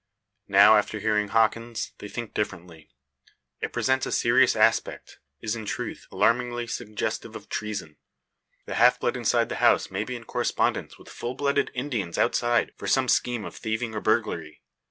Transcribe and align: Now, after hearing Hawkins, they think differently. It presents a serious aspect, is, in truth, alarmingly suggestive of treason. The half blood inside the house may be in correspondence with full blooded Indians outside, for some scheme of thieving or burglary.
Now, 0.47 0.77
after 0.77 0.97
hearing 0.99 1.27
Hawkins, 1.27 1.91
they 1.99 2.07
think 2.07 2.33
differently. 2.33 2.89
It 3.61 3.71
presents 3.71 4.07
a 4.07 4.11
serious 4.11 4.55
aspect, 4.55 5.19
is, 5.41 5.55
in 5.55 5.65
truth, 5.67 6.07
alarmingly 6.11 6.65
suggestive 6.65 7.35
of 7.35 7.49
treason. 7.49 7.97
The 8.65 8.73
half 8.73 8.99
blood 8.99 9.15
inside 9.15 9.49
the 9.49 9.57
house 9.61 9.91
may 9.91 10.03
be 10.03 10.15
in 10.15 10.23
correspondence 10.23 10.97
with 10.97 11.07
full 11.07 11.35
blooded 11.35 11.69
Indians 11.75 12.17
outside, 12.17 12.71
for 12.77 12.87
some 12.87 13.09
scheme 13.09 13.45
of 13.45 13.55
thieving 13.55 13.93
or 13.93 14.01
burglary. 14.01 14.63